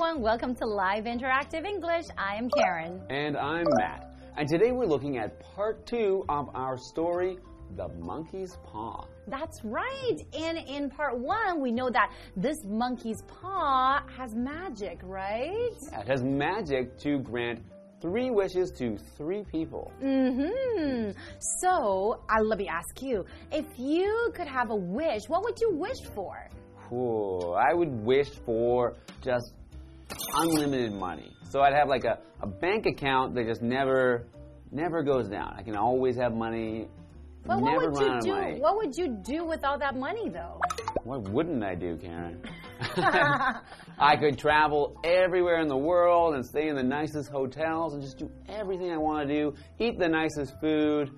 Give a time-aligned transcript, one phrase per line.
[0.00, 2.04] everyone, welcome to Live Interactive English.
[2.16, 3.02] I am Karen.
[3.10, 4.14] And I'm Matt.
[4.36, 7.38] And today we're looking at part two of our story,
[7.74, 9.06] The Monkey's Paw.
[9.26, 10.18] That's right.
[10.32, 15.74] And in part one, we know that this monkey's paw has magic, right?
[15.90, 17.58] Yeah, It has magic to grant
[18.00, 19.90] three wishes to three people.
[20.00, 21.10] Mm hmm.
[21.60, 25.72] So, uh, let me ask you if you could have a wish, what would you
[25.72, 26.48] wish for?
[26.92, 29.54] Ooh, I would wish for just
[30.34, 31.32] unlimited money.
[31.50, 34.26] So I'd have like a, a bank account that just never
[34.70, 35.54] never goes down.
[35.56, 36.88] I can always have money.
[37.46, 38.32] Well, what would run you do?
[38.32, 38.60] money.
[38.60, 40.60] What would you do with all that money, though?
[41.04, 42.42] What wouldn't I do, Karen?
[43.98, 48.18] I could travel everywhere in the world and stay in the nicest hotels and just
[48.18, 51.10] do everything I want to do, eat the nicest food,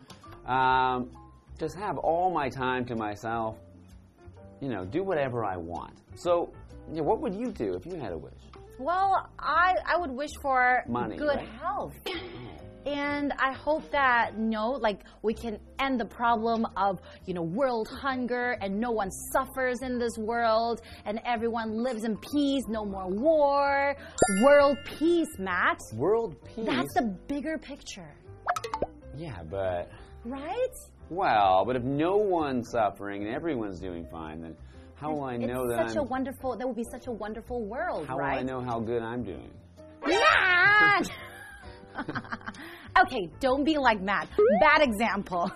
[0.46, 1.11] um,
[1.58, 3.58] just have all my time to myself,
[4.61, 5.94] you know, do whatever I want.
[6.14, 6.52] So,
[6.92, 8.50] yeah, what would you do if you had a wish?
[8.81, 11.48] Well, I I would wish for Money, good right?
[11.61, 11.95] health.
[12.86, 12.91] Oh.
[12.91, 17.42] And I hope that, you know, like we can end the problem of, you know,
[17.42, 22.86] world hunger and no one suffers in this world and everyone lives in peace, no
[22.86, 23.95] more war.
[24.42, 25.78] World peace, Matt.
[25.92, 26.64] World peace.
[26.64, 28.14] That's the bigger picture,
[29.14, 29.91] yeah, but
[30.25, 30.75] right?
[31.11, 34.56] well, but if no one's suffering and everyone's doing fine, then
[35.01, 36.03] how will I know it's that such I'm?
[36.03, 38.33] a wonderful, that would be such a wonderful world, how right?
[38.33, 39.51] will I know how good I'm doing?
[40.07, 41.11] Matt!
[43.02, 44.29] okay, don't be like Matt.
[44.61, 45.51] Bad example.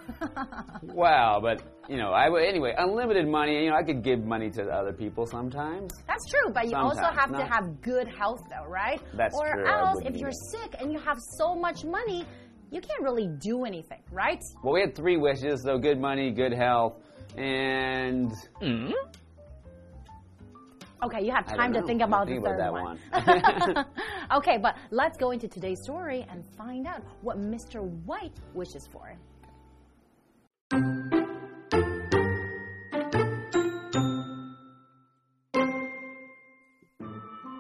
[0.83, 2.75] wow, but you know, I would anyway.
[2.77, 3.65] Unlimited money.
[3.65, 5.93] You know, I could give money to other people sometimes.
[6.07, 9.01] That's true, but you also have to have good health, though, right?
[9.15, 12.25] That's or true, I else, if you're sick and you have so much money,
[12.71, 14.41] you can't really do anything, right?
[14.63, 16.95] Well, we had three wishes, so good money, good health,
[17.37, 18.93] and mm-hmm.
[21.05, 22.07] Okay, you have time to think know.
[22.07, 23.87] about Think the about third that one.
[24.39, 27.83] okay, but let's go into today's story and find out what Mr.
[28.07, 29.19] White wishes for.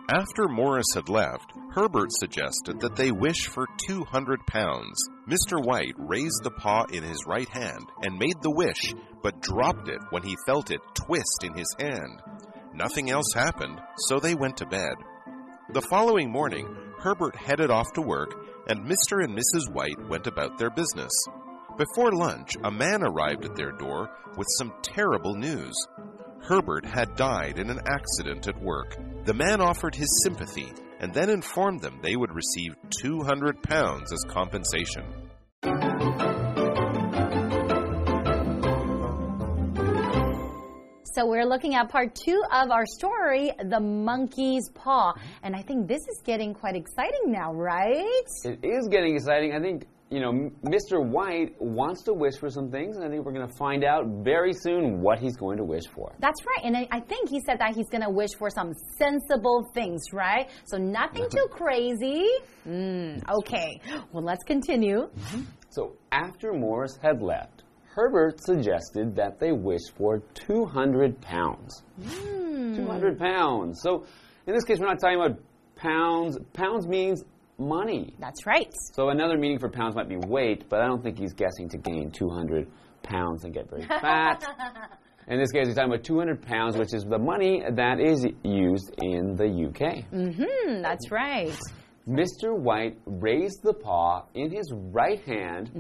[0.09, 4.97] After Morris had left, Herbert suggested that they wish for 200 pounds.
[5.28, 5.62] Mr.
[5.62, 10.00] White raised the paw in his right hand and made the wish, but dropped it
[10.11, 12.22] when he felt it twist in his hand.
[12.74, 14.94] Nothing else happened, so they went to bed.
[15.72, 16.66] The following morning,
[16.98, 18.34] Herbert headed off to work,
[18.68, 19.22] and Mr.
[19.22, 19.72] and Mrs.
[19.72, 21.12] White went about their business.
[21.78, 25.74] Before lunch, a man arrived at their door with some terrible news.
[26.42, 28.96] Herbert had died in an accident at work.
[29.24, 34.24] The man offered his sympathy and then informed them they would receive 200 pounds as
[34.28, 35.04] compensation.
[41.14, 45.12] So we're looking at part two of our story, The Monkey's Paw.
[45.44, 48.26] And I think this is getting quite exciting now, right?
[48.42, 49.54] it is getting exciting.
[49.54, 51.04] I think you know, Mr.
[51.04, 54.06] White wants to wish for some things, and I think we're going to find out
[54.25, 56.12] very soon what he's going to wish for.
[56.19, 56.64] That's right.
[56.64, 60.50] And I think he said that he's going to wish for some sensible things, right?
[60.64, 62.28] So nothing too crazy.
[62.66, 63.81] Mm, okay.
[64.12, 65.10] Well, let's continue.
[65.70, 67.53] So after Morris had left,
[67.94, 71.84] Herbert suggested that they wish for 200 pounds.
[72.03, 73.81] 200 pounds.
[73.82, 74.05] So
[74.49, 75.38] in this case, we're not talking about
[75.77, 76.37] pounds.
[76.53, 77.22] Pounds means
[77.56, 78.12] money.
[78.19, 78.72] That's right.
[78.94, 81.78] So another meaning for pounds might be weight, but I don't think he's guessing to
[81.78, 82.66] gain 200
[83.05, 84.44] pounds and get very fat.
[85.29, 88.93] In this case, he's talking about 200 pounds, which is the money that is used
[89.02, 90.05] in the UK.
[90.11, 91.56] Hmm, that's right.
[92.06, 92.55] Mr.
[92.55, 95.70] White raised the paw in his right hand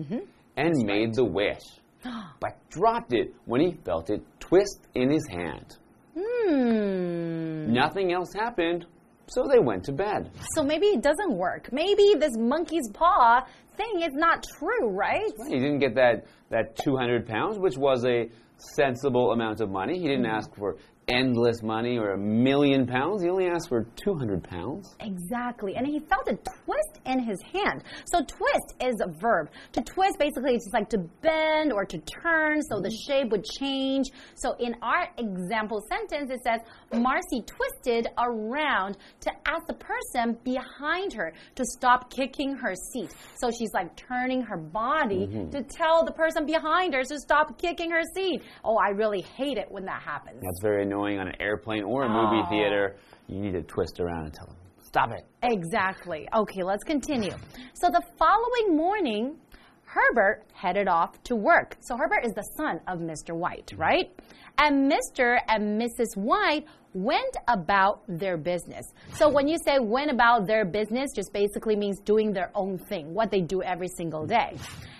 [0.56, 1.60] and made the wish,
[2.40, 5.76] but dropped it when he felt it twist in his hand.
[6.18, 7.72] Hmm.
[7.72, 8.86] Nothing else happened,
[9.26, 10.30] so they went to bed.
[10.54, 11.72] So maybe it doesn't work.
[11.72, 13.44] Maybe this monkey's paw
[13.76, 15.32] thing is not true, right?
[15.48, 18.28] He didn't get that, that 200 pounds, which was a
[18.76, 19.98] sensible amount of money.
[19.98, 20.76] He didn't ask for
[21.08, 23.22] endless money or a million pounds.
[23.22, 24.96] He only asked for 200 pounds.
[25.00, 25.76] Exactly.
[25.76, 27.82] And he felt a twist in his hand.
[28.06, 29.50] So twist is a verb.
[29.72, 33.44] To twist basically is just like to bend or to turn so the shape would
[33.44, 34.06] change.
[34.34, 36.60] So in our example sentence it says
[36.96, 43.10] Marcy twisted around to ask the person behind her to stop kicking her seat.
[43.36, 45.50] So she's like turning her body mm-hmm.
[45.50, 48.42] to tell the person behind her to stop kicking her seat.
[48.64, 50.40] Oh, I really hate it when that happens.
[50.42, 52.50] That's very annoying on an airplane or a movie Oh.
[52.50, 52.96] theater.
[53.28, 55.24] You need to twist around and tell them, stop it.
[55.42, 56.28] Exactly.
[56.34, 57.32] Okay, let's continue.
[57.74, 59.36] So the following morning,
[59.84, 61.76] Herbert headed off to work.
[61.80, 63.34] So Herbert is the son of Mr.
[63.34, 64.10] White, right?
[64.58, 65.38] And Mr.
[65.48, 66.16] and Mrs.
[66.16, 68.86] White went about their business.
[69.14, 73.12] So when you say went about their business, just basically means doing their own thing,
[73.12, 74.56] what they do every single day.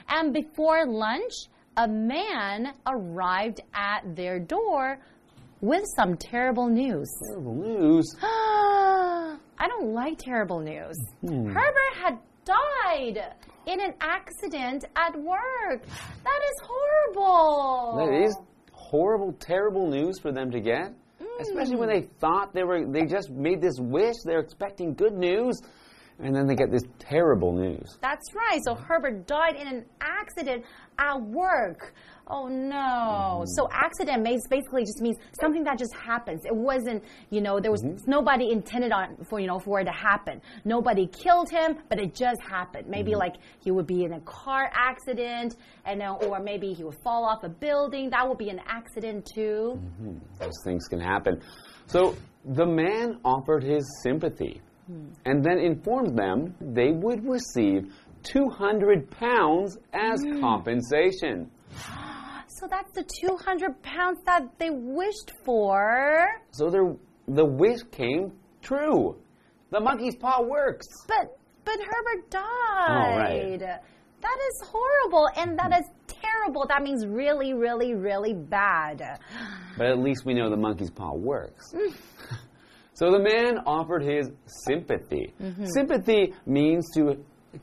[0.09, 1.33] And before lunch,
[1.77, 4.99] a man arrived at their door
[5.61, 7.11] with some terrible news.
[7.29, 8.17] Terrible news.
[8.23, 10.97] I don't like terrible news.
[11.21, 11.47] Hmm.
[11.47, 13.35] Herbert had died
[13.67, 15.83] in an accident at work.
[15.87, 17.97] That is horrible.
[17.97, 18.37] That is
[18.73, 20.93] horrible, terrible news for them to get.
[21.41, 22.01] Especially when hmm.
[22.01, 25.61] they thought they were, they just made this wish, they're expecting good news,
[26.19, 27.99] and then they get this terrible news.
[28.01, 28.61] That's right.
[28.65, 30.65] So Herbert died in an accident
[30.99, 31.95] at work.
[32.27, 32.75] Oh no.
[32.75, 33.45] Mm-hmm.
[33.49, 36.45] So accident basically just means something that just happens.
[36.45, 38.11] It wasn't, you know, there was mm-hmm.
[38.11, 40.41] nobody intended on for, you know, for it to happen.
[40.65, 42.89] Nobody killed him, but it just happened.
[42.89, 43.21] Maybe mm-hmm.
[43.21, 47.25] like he would be in a car accident and uh, or maybe he would fall
[47.25, 48.11] off a building.
[48.11, 49.79] That would be an accident too.
[50.41, 51.43] Those things can happen.
[51.87, 55.09] So the man offered his sympathy hmm.
[55.27, 57.93] and then informed them they would receive
[58.23, 61.51] 200 pounds as compensation.
[62.55, 66.25] So that's the 200 pounds that they wished for.
[66.53, 66.95] So their,
[67.27, 68.31] the wish came
[68.63, 69.17] true.
[69.71, 70.87] The monkey's paw works.
[71.09, 72.45] But but Herbert died.
[72.89, 73.59] Oh, right.
[73.59, 76.65] That is horrible and that is terrible.
[76.69, 79.19] That means really, really, really bad.
[79.77, 81.73] But at least we know the monkey's paw works.
[81.75, 81.93] Mm.
[82.95, 84.31] so the man offered his
[84.69, 85.35] sympathy.
[85.43, 85.65] Mm-hmm.
[85.75, 87.17] Sympathy means to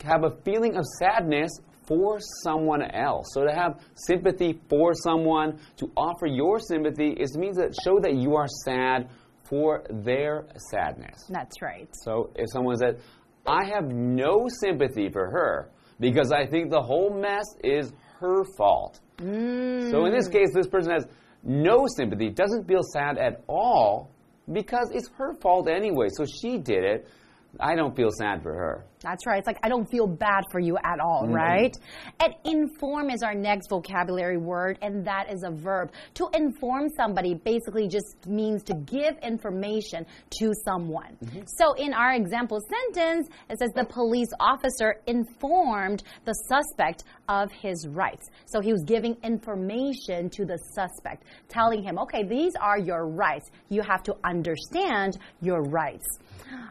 [0.04, 1.52] have a feeling of sadness
[1.86, 3.28] for someone else.
[3.34, 8.16] So to have sympathy for someone, to offer your sympathy, is means that show that
[8.16, 9.10] you are sad
[9.44, 11.26] for their sadness.
[11.30, 11.90] That's right.
[12.04, 13.02] So if someone said,
[13.46, 15.70] I have no sympathy for her
[16.00, 19.00] because I think the whole mess is her fault.
[19.20, 20.32] So in this mm.
[20.32, 21.06] case, this person has
[21.44, 24.12] no sympathy, doesn't feel sad at all
[24.52, 26.08] because it's her fault anyway.
[26.10, 27.08] So she did it.
[27.60, 28.86] I don't feel sad for her.
[29.02, 29.40] That's right.
[29.40, 31.76] It's like I don't feel bad for you at all, right?
[32.20, 35.92] And inform is our next vocabulary word, and that is a verb.
[36.16, 40.06] To inform somebody basically just means to give information
[40.40, 41.18] to someone.
[41.24, 41.42] Mm-hmm.
[41.48, 42.60] So in our example
[42.94, 48.28] sentence, it says the police officer informed the suspect of his rights.
[48.46, 53.50] So he was giving information to the suspect, telling him, okay, these are your rights.
[53.70, 56.06] You have to understand your rights.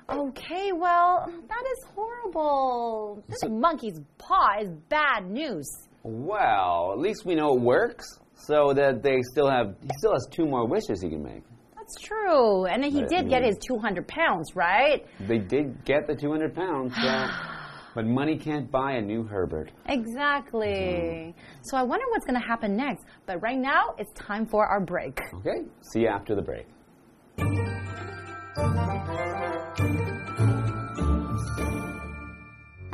[0.09, 3.23] Okay, well, that is horrible.
[3.29, 5.69] This monkey's paw is bad news.
[6.03, 8.07] Well, at least we know it works.
[8.35, 11.43] So that they still have, he still has two more wishes he can make.
[11.77, 12.65] That's true.
[12.65, 15.05] And then he But, did get his 200 pounds, right?
[15.29, 17.27] They did get the 200 pounds, so,
[17.95, 19.71] but money can't buy a new Herbert.
[19.87, 21.35] Exactly.
[21.35, 21.41] Mm-hmm.
[21.65, 23.05] So I wonder what's going to happen next.
[23.27, 25.21] But right now, it's time for our break.
[25.35, 26.67] Okay, see you after the break.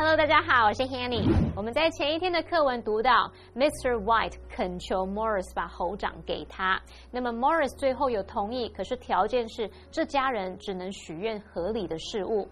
[0.09, 1.29] Hello，大家好，我是 Hanny。
[1.57, 4.01] 我们在前一天的课文读到，Mr.
[4.05, 6.81] White 恳求 Morris 把猴掌给他。
[7.11, 12.47] 那么 Morris 最后有同意，可是条件是这家人只能许愿合理的事物。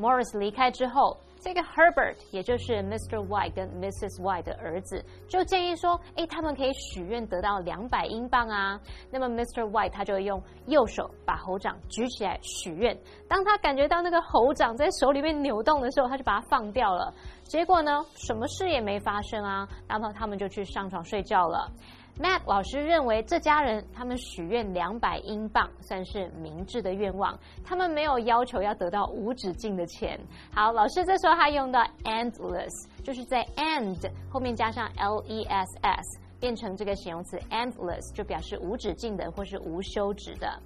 [0.00, 3.24] Morris 离开之后，这个 Herbert 也就是 Mr.
[3.24, 4.20] White 跟 Mrs.
[4.20, 8.80] White 的儿子，就建议说，诶，他们可以许愿得到两百英镑啊。
[9.12, 9.62] 那么 Mr.
[9.70, 12.98] White 他就用右手把猴掌举起来许愿，
[13.28, 17.14] 当他感觉到那个猴掌在手里面扭动的时候，他就把它放掉了。
[17.44, 21.70] 结果呢，什么事也没发生啊，然后他们就去上床睡觉了。
[22.18, 30.18] Matt 老师认为这家人他们许愿两百英镑算是明智的愿望，他们没有要求要得到无止境的钱。
[30.50, 40.58] 好，老师这时候还用到 endless，就是在 end 后面加上 l e s s，变成这个形容词 endless，就表示无止境的或是无休止的。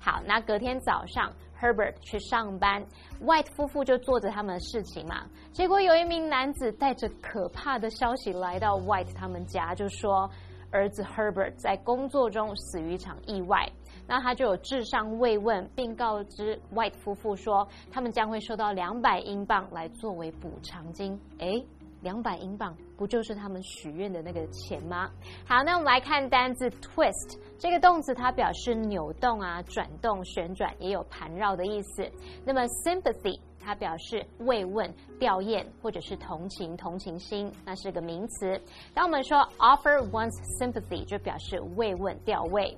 [0.00, 2.84] 好，那隔天早上，Herbert 去上班
[3.22, 5.26] ，White 夫妇就做着他们的事情嘛。
[5.52, 10.30] 结果有一名男子带着可怕的消息来到 White 他们家，就说
[10.70, 13.70] 儿子 Herbert 在工作中死于一场意外。
[14.06, 21.20] 那他就有致上慰问，并告知 White 夫妇说，他们将会收到两百英镑来作为补偿金。
[21.40, 21.62] 诶，
[22.00, 25.10] 两百英镑不就是他们许愿的那个钱吗？
[25.46, 32.10] 好，那我们来看单字 twist 这个动词，它表示扭动啊、转动、旋转，也有盘绕的意思。
[32.46, 38.58] 那么 sympathy 它表示慰问、吊唁或者是同情、同情心，那是个名词。
[38.94, 42.74] 当我们说 offer one's sympathy，就表示慰问、吊慰。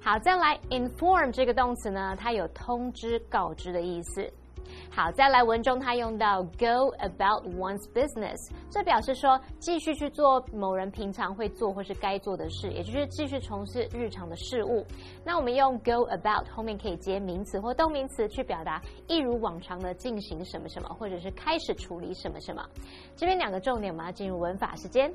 [0.00, 4.32] 好，再来 inform 这个动词呢，它有通知、告知的意思。
[4.90, 8.36] 好，再来文中他用到 go about one's business，
[8.70, 14.84] 这表示说继续去做某人平常会做或是该做的事，也就是继续从事日常的事物。
[15.24, 22.64] 那我们用 go about 后面可以接名词或动名词去表达一如往常的进行什么什么，或者是开始处理什么什么。
[23.16, 25.12] 这边两个重点，我们要进入文法时间。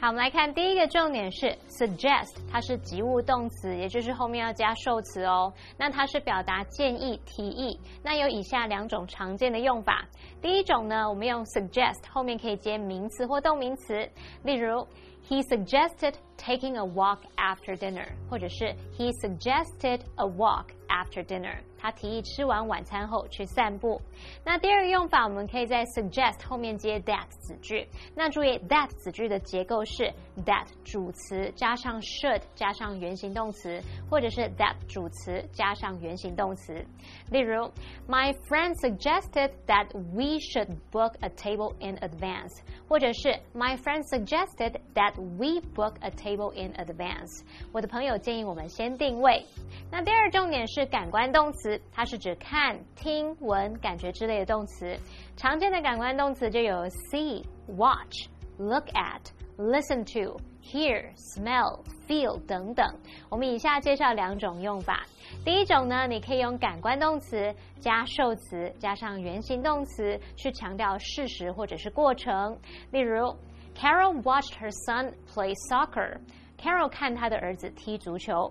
[0.00, 5.52] 好，我们来看第一个重点是 suggest，它是及物动词，也就是后面要加受词哦。
[5.78, 7.78] 那它是表达建议、提议。
[8.02, 10.04] 那有以下两两种常见的用法。
[10.42, 14.06] 第一种呢，我们用 suggest 后面可以接名词或动名词，
[14.42, 14.86] 例如
[15.27, 21.59] He suggested taking a walk after dinner，或者是 He suggested a walk after dinner。
[21.77, 23.99] 他提议吃完晚餐后去散步。
[24.43, 27.87] 那第二个用法，我们可以在 suggest 后面接 that 子句。
[28.13, 30.13] 那注意 that 子句的结构是
[30.45, 36.85] that 主词加上 should 加上原形动词，或者是 that 主词加上原形动词。
[37.31, 37.71] 例如，
[38.07, 45.60] My friend suggested that we should book a table in advance，或者是 My friend suggested that we
[45.74, 47.42] book a table in advance。
[47.72, 49.44] 我的朋友建议我们先定位。
[49.90, 51.80] 那第二重点是感官动词。
[51.92, 54.96] 它是指看、听、闻、感觉之类的动词。
[55.36, 57.44] 常见的感官动词就有 see、
[57.76, 59.20] watch、look at、
[59.58, 62.86] listen to、hear、smell、feel 等等。
[63.28, 65.06] 我们以下介绍两种用法。
[65.44, 72.56] 第一种呢，你可以用感官动词加受词加上原形动词去强调事实或者是过程。
[72.92, 73.34] 例如
[73.78, 76.18] ，Carol watched her son play soccer。
[76.58, 78.50] Carol 看他的儿子踢足球。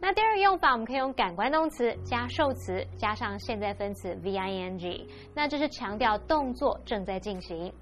[0.00, 7.72] 那第二个用法，我们可以用感官动词加受词加上现在分词 v i n g，那这是强调动作正在进行。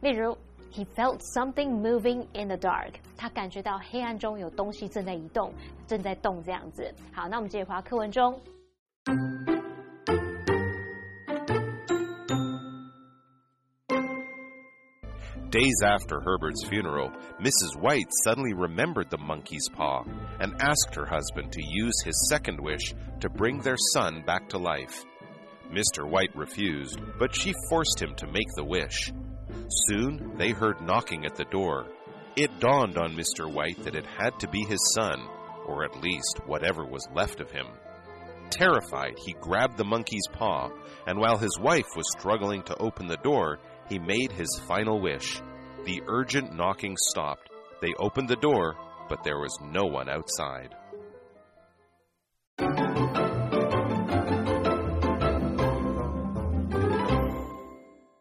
[0.00, 0.36] 例如
[0.72, 5.52] ，He felt something moving in the dark，他感觉到黑暗中有东西正在移动，
[5.86, 6.92] 正在动这样子。
[7.12, 8.40] 好，那我们接着回课文中。
[15.50, 17.10] Days after Herbert's funeral,
[17.40, 17.76] Mrs.
[17.78, 20.04] White suddenly remembered the monkey's paw
[20.40, 24.58] and asked her husband to use his second wish to bring their son back to
[24.58, 25.04] life.
[25.70, 26.08] Mr.
[26.08, 29.12] White refused, but she forced him to make the wish.
[29.88, 31.86] Soon they heard knocking at the door.
[32.36, 33.50] It dawned on Mr.
[33.50, 35.20] White that it had to be his son,
[35.66, 37.66] or at least whatever was left of him.
[38.50, 40.68] Terrified, he grabbed the monkey's paw,
[41.06, 43.58] and while his wife was struggling to open the door,
[43.92, 45.42] he made his final wish.
[45.84, 47.50] The urgent knocking stopped.
[47.82, 48.74] They opened the door,
[49.10, 50.74] but there was no one outside.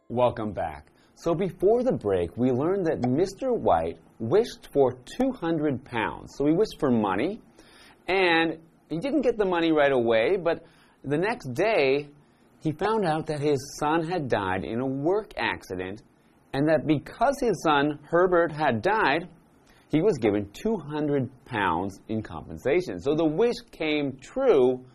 [0.10, 0.88] Welcome back.
[1.16, 3.58] So before the break, we learned that Mr.
[3.58, 6.34] White wished for 200 pounds.
[6.36, 7.40] So he wished for money,
[8.10, 8.58] and
[8.90, 10.66] he didn't get the money right away, but
[11.06, 12.10] the next day,
[12.62, 16.04] he found out that his son had died in a work accident,
[16.54, 19.28] and that because his son, Herbert, had died,
[19.90, 23.00] he was given 200 pounds in compensation.
[23.00, 24.86] So the wish came true,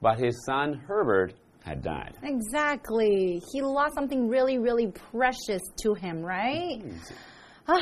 [0.00, 2.16] but his son, Herbert, had died.
[2.22, 3.42] Exactly.
[3.52, 6.82] He lost something really, really precious to him, right?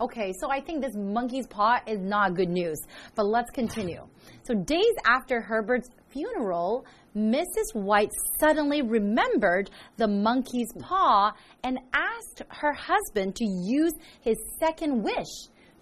[0.00, 2.76] Okay, so I think this monkey's paw is not good news.
[3.14, 4.04] But let's continue.
[4.42, 7.74] So, days after Herbert's funeral, Mrs.
[7.74, 13.92] White suddenly remembered the monkey's paw and asked her husband to use
[14.22, 15.32] his second wish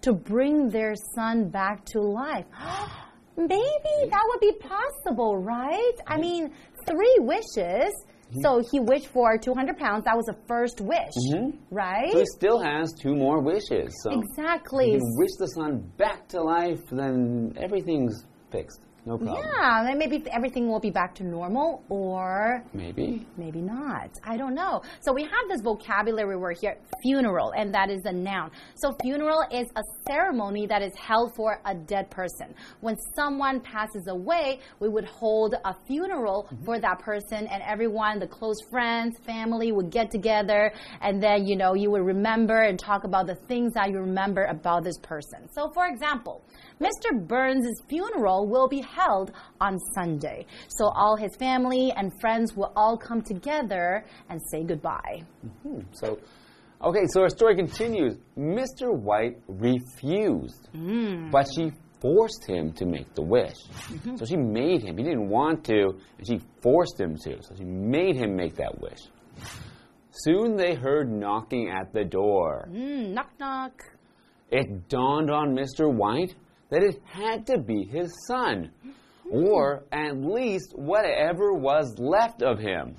[0.01, 2.45] to bring their son back to life.
[3.37, 5.93] Maybe that would be possible, right?
[6.05, 6.51] I mean,
[6.85, 7.91] three wishes.
[8.41, 10.05] So he wished for 200 pounds.
[10.05, 11.53] That was the first wish, Mhm.
[11.71, 12.11] right?
[12.11, 13.93] So he still has two more wishes.
[14.03, 14.93] So Exactly.
[14.93, 18.81] if you wish the son back to life, then everything's fixed.
[19.05, 19.45] No problem.
[19.59, 23.25] Yeah, then maybe everything will be back to normal, or Maybe.
[23.35, 24.09] maybe not.
[24.23, 24.81] I don't know.
[25.01, 28.51] So we have this vocabulary word here, funeral, and that is a noun.
[28.75, 32.55] So funeral is a ceremony that is held for a dead person.
[32.79, 36.63] When someone passes away, we would hold a funeral mm-hmm.
[36.63, 41.57] for that person, and everyone, the close friends, family, would get together, and then you
[41.57, 45.49] know you would remember and talk about the things that you remember about this person.
[45.53, 46.41] So, for example.
[46.81, 47.27] Mr.
[47.27, 50.45] Burns' funeral will be held on Sunday.
[50.67, 55.23] So all his family and friends will all come together and say goodbye.
[55.63, 56.19] Hmm, So,
[56.81, 58.17] okay, so our story continues.
[58.37, 58.93] Mr.
[58.93, 60.69] White refused,
[61.31, 61.71] but she
[62.01, 63.55] forced him to make the wish.
[64.17, 64.97] So she made him.
[64.97, 67.41] He didn't want to, and she forced him to.
[67.41, 68.99] So she made him make that wish.
[70.11, 72.67] Soon they heard knocking at the door.
[72.69, 73.81] Mm, knock knock.
[74.51, 75.91] It dawned on Mr.
[75.91, 76.35] White
[76.73, 78.71] that it had to be his son,
[79.29, 82.95] or at least whatever was left of him.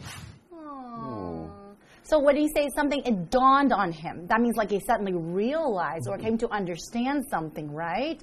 [2.04, 4.28] So when he says something, it dawned on him.
[4.28, 8.22] That means like he suddenly realized or came to understand something, right?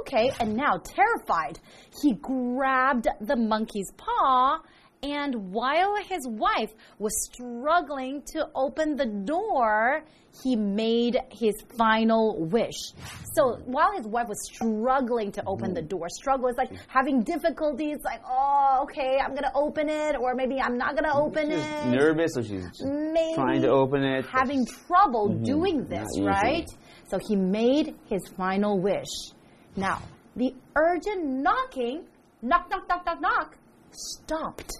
[0.00, 1.58] Okay, and now terrified,
[2.02, 4.58] he grabbed the monkey's paw
[5.02, 10.02] and while his wife was struggling to open the door,
[10.42, 12.92] he made his final wish.
[13.34, 17.98] So while his wife was struggling to open the door, struggle is like having difficulties,
[18.04, 21.86] like, oh, okay, I'm gonna open it, or maybe I'm not gonna open She's it.
[21.86, 24.26] nervous, so she's Maybe trying to open it.
[24.26, 25.44] having trouble mm-hmm.
[25.44, 26.68] doing this, right?
[27.08, 29.32] So he made his final wish.
[29.76, 30.02] Now,
[30.36, 32.04] the urgent knocking,
[32.42, 33.56] knock, knock, knock, knock, knock,
[33.92, 34.72] stopped.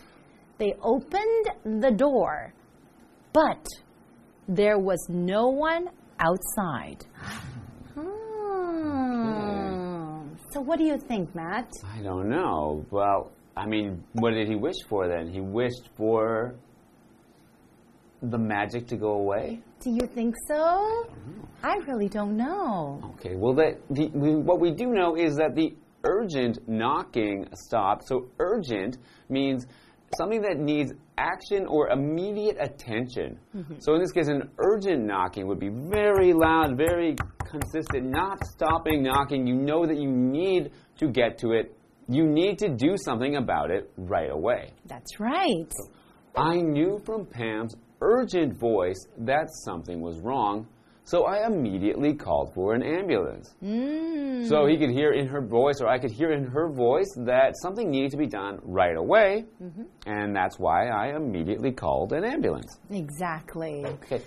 [0.61, 2.52] They opened the door,
[3.33, 3.67] but
[4.47, 5.88] there was no one
[6.19, 7.07] outside.
[7.95, 8.00] Hmm.
[10.50, 11.71] So, what do you think, Matt?
[11.97, 12.85] I don't know.
[12.90, 15.31] Well, I mean, what did he wish for then?
[15.33, 16.55] He wished for
[18.21, 19.62] the magic to go away.
[19.83, 21.09] Do you think so?
[21.62, 23.00] I really don't know.
[23.14, 23.35] Okay.
[23.35, 25.75] Well, that the, we, what we do know is that the
[26.05, 28.07] urgent knocking stopped.
[28.09, 28.99] So urgent
[29.31, 29.67] means
[30.17, 33.38] something that needs action or immediate attention.
[33.55, 33.75] Mm-hmm.
[33.79, 37.17] So in this case, an urgent knocking would be very loud, very
[37.49, 39.47] consistent, not stopping knocking.
[39.47, 41.76] You know that you need to get to it.
[42.09, 44.73] You need to do something about it right away.
[44.87, 45.73] That's right.
[46.37, 50.67] I knew from Pam's urgent voice that something was wrong,
[51.04, 53.54] so I immediately called for an ambulance.
[53.62, 54.49] Mm.
[54.49, 57.54] So he could hear in her voice, or I could hear in her voice, that
[57.61, 59.44] something needed to be done right away,
[60.07, 62.79] and that's why I immediately called an ambulance.
[62.90, 63.85] Exactly.
[63.85, 64.22] Okay.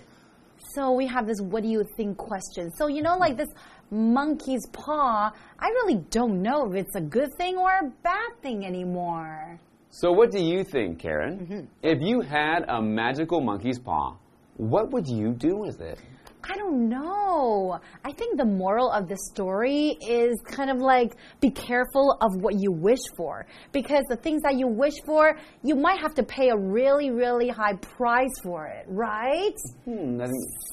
[0.76, 2.71] So we have this what do you think question.
[2.76, 3.50] So, you know, like this
[3.91, 8.65] monkey's paw, I really don't know if it's a good thing or a bad thing
[8.65, 9.60] anymore.
[9.89, 11.69] So, what do you think, Karen?
[11.84, 14.17] If you had a magical monkey's paw,
[14.58, 16.00] what would you do with it?
[16.43, 17.79] I don't know.
[18.03, 22.56] I think the moral of the story is kind of like be careful of what
[22.56, 23.45] you wish for.
[23.71, 27.47] Because the things that you wish for, you might have to pay a really, really
[27.47, 29.56] high price for it, right?
[29.86, 30.21] Hmm,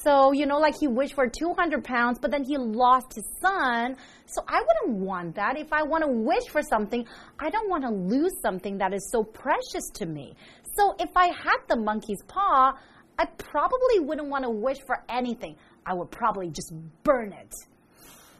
[0.03, 3.95] So, you know, like he wished for 200 pounds, but then he lost his son.
[4.25, 5.57] So I wouldn't want that.
[5.57, 7.05] If I want to wish for something,
[7.39, 10.35] I don't want to lose something that is so precious to me.
[10.77, 12.73] So if I had the monkey's paw,
[13.21, 15.55] I probably wouldn't want to wish for anything.
[15.85, 17.53] I would probably just burn it.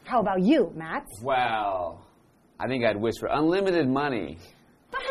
[0.06, 1.06] How about you, Matt?
[1.22, 2.04] well,
[2.60, 4.39] I think I'd wish for unlimited money.
[4.89, 5.02] But,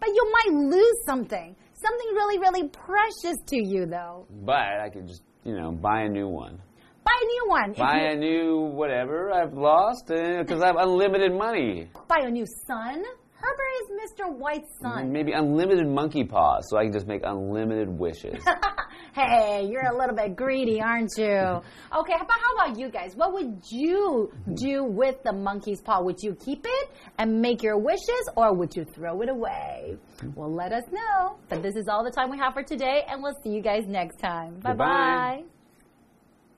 [0.00, 1.54] but you might lose something.
[1.74, 4.26] Something really, really precious to you, though.
[4.42, 6.58] But I could just, you know, buy a new one.
[7.04, 7.72] Buy a new one.
[7.74, 11.90] Buy a new whatever I've lost eh, because I have unlimited money.
[12.08, 13.04] buy a new son.
[13.46, 14.36] Herbert is Mr.
[14.36, 15.12] White's son.
[15.12, 18.42] Maybe unlimited monkey paws so I can just make unlimited wishes.
[19.12, 21.24] Hey, you're a little bit greedy, aren't you?
[21.96, 23.16] Okay, how about, how about you guys?
[23.16, 26.02] What would you do with the monkey's paw?
[26.02, 29.96] Would you keep it and make your wishes, or would you throw it away?
[30.34, 31.38] Well, let us know.
[31.48, 33.84] But this is all the time we have for today, and we'll see you guys
[33.86, 34.60] next time.
[34.60, 35.44] Bye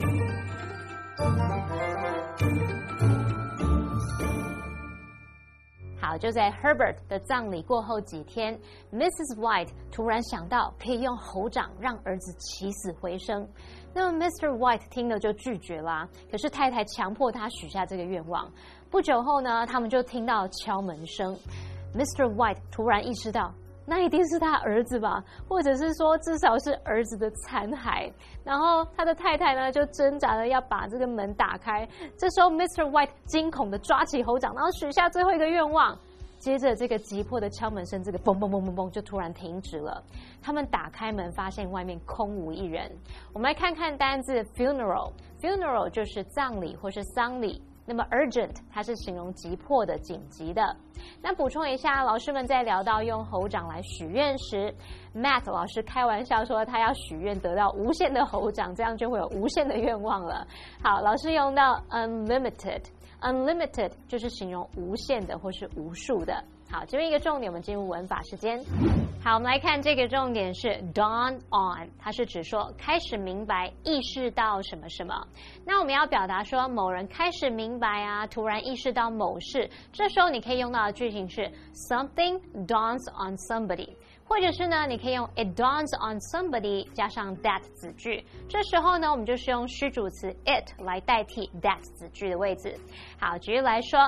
[0.00, 1.47] Goodbye.
[6.00, 8.56] 好，就在 Herbert 的葬礼过后几天
[8.92, 9.36] ，Mrs.
[9.36, 13.46] White 突然想到可以用猴掌让儿子起死回生。
[13.92, 14.56] 那么 Mr.
[14.56, 18.48] White 听了就拒绝啦，可是太太强迫他许下这个愿望。
[18.90, 21.36] 不久后呢，他们就听到敲门声。
[21.94, 22.32] Mr.
[22.32, 23.52] White 突然意识到，
[23.88, 28.12] 那一定是他儿子吧，或者是说至少是儿子的残骸。
[28.44, 31.88] 然后他的太太呢就挣扎着要把这个门打开。
[32.16, 32.84] 这时候 Mr.
[32.90, 35.98] White 惊恐的抓起猴掌，然后许下最后一个愿望。
[36.38, 40.00] 接着这个急迫的敲门声，这个嘣嘣嘣嘣嘣就突然停止了。
[40.40, 42.88] 他们打开门，发现外面空无一人。
[43.32, 47.60] 我们来看看单字 funeral，funeral 就是葬礼或是丧礼。
[47.88, 50.76] 那么 urgent 它是形容急迫的、紧急的。
[51.22, 54.72] 那补充一下，老师们在聊到用猴掌来许愿时
[55.14, 60.46] ，Matt 老师开玩笑说他要许愿得到无限的猴掌，这样就会有无限的愿望了。
[60.82, 62.82] 好，老师用到 unlimited。
[63.20, 66.44] Unlimited 就是形容无限的或是无数的。
[66.70, 68.62] 好，这边一个重点，我们进入文法时间。
[69.24, 75.26] 好，我们来看这个重点是 dawn on，它是指说开始明白、意识到什么什么。
[75.64, 83.88] 那我们要表达说某人开始明白啊，突然意识到某事，这时候你可以用到的句型是 something dawns on somebody。
[84.24, 88.22] 或者是呢，你可以用 it dawns on somebody 加上 that 子句。
[88.46, 92.76] 这时候呢，我们就是用虚主词 it 来代替 that 子句的位置。
[93.18, 93.98] 好，举例来说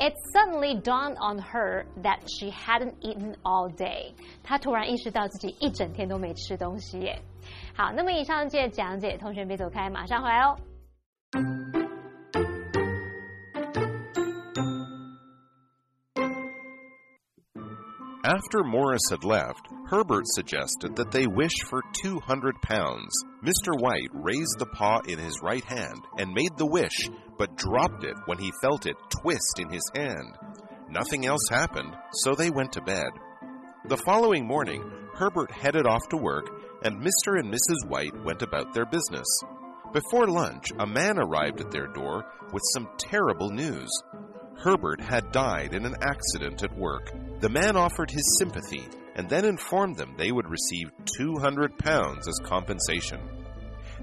[0.00, 4.14] ，It suddenly dawned on her that she hadn't eaten all day。
[4.42, 7.20] 她突然意识到自己一整天都没吃东西耶。
[7.76, 10.56] 好，那么以上这讲解，同学别走开，马上回来哦。
[18.30, 23.12] After Morris had left, Herbert suggested that they wish for 200 pounds.
[23.42, 23.76] Mr.
[23.76, 28.14] White raised the paw in his right hand and made the wish, but dropped it
[28.26, 30.38] when he felt it twist in his hand.
[30.88, 33.10] Nothing else happened, so they went to bed.
[33.86, 36.50] The following morning, Herbert headed off to work,
[36.84, 37.36] and Mr.
[37.40, 37.88] and Mrs.
[37.88, 39.26] White went about their business.
[39.92, 43.90] Before lunch, a man arrived at their door with some terrible news.
[44.62, 47.10] Herbert had died in an accident at work.
[47.40, 52.38] The man offered his sympathy and then informed them they would receive 200 pounds as
[52.44, 53.20] compensation.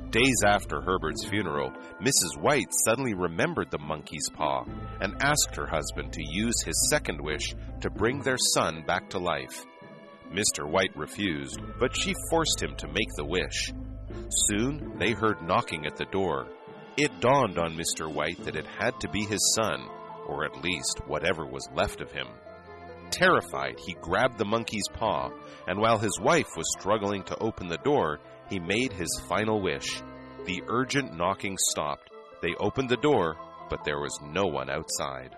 [0.09, 2.41] Days after Herbert's funeral, Mrs.
[2.41, 4.63] White suddenly remembered the monkey's paw
[4.99, 9.19] and asked her husband to use his second wish to bring their son back to
[9.19, 9.63] life.
[10.31, 10.67] Mr.
[10.67, 13.73] White refused, but she forced him to make the wish.
[14.47, 16.47] Soon they heard knocking at the door.
[16.97, 18.11] It dawned on Mr.
[18.11, 19.87] White that it had to be his son,
[20.27, 22.27] or at least whatever was left of him.
[23.09, 25.29] Terrified, he grabbed the monkey's paw,
[25.67, 30.01] and while his wife was struggling to open the door, he made his final wish.
[30.45, 32.09] The urgent knocking stopped.
[32.41, 33.35] They opened the door,
[33.69, 35.35] but there was no one outside.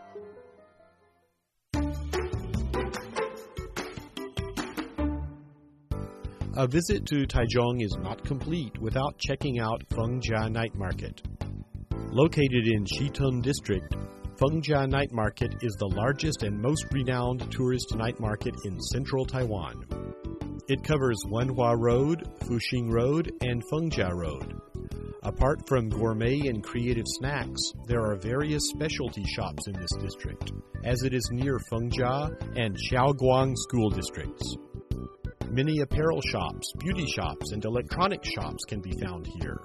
[6.58, 11.22] A visit to Taichung is not complete without checking out Fengjia Night Market.
[12.12, 13.96] Located in Xitun District,
[14.40, 19.86] Fengjia Night Market is the largest and most renowned tourist night market in central Taiwan.
[20.70, 24.62] It covers Wenhua Road, Fuxing Road, and Fengjia Road.
[25.24, 30.54] Apart from gourmet and creative snacks, there are various specialty shops in this district,
[30.86, 34.56] as it is near Fengjia and Xiaoguang school districts.
[35.50, 39.60] Many apparel shops, beauty shops, and electronic shops can be found here.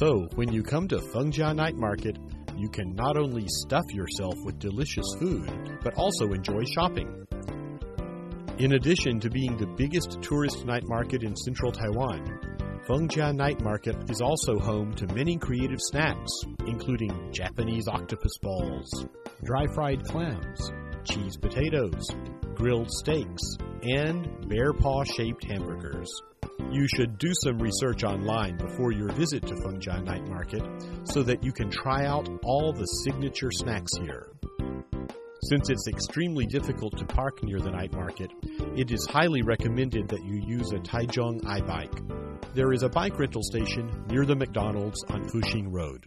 [0.00, 2.18] So, when you come to Fengjia Night Market,
[2.56, 7.26] you can not only stuff yourself with delicious food, but also enjoy shopping.
[8.58, 12.56] In addition to being the biggest tourist night market in central Taiwan,
[12.88, 16.30] Fengjia Night Market is also home to many creative snacks,
[16.66, 19.06] including Japanese octopus balls,
[19.44, 20.70] dry fried clams,
[21.04, 22.08] cheese potatoes,
[22.54, 23.42] grilled steaks,
[23.82, 26.08] and bear paw shaped hamburgers.
[26.72, 30.62] You should do some research online before your visit to Fengjia Night Market
[31.04, 34.28] so that you can try out all the signature snacks here.
[35.48, 38.32] Since it's extremely difficult to park near the night market,
[38.76, 42.54] it is highly recommended that you use a Taichung iBike.
[42.54, 46.06] There is a bike rental station near the McDonald's on Fuxing Road.